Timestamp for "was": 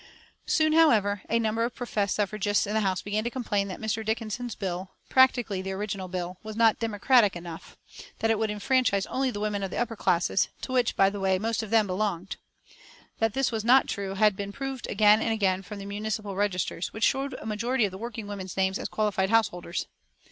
6.41-6.55, 13.51-13.63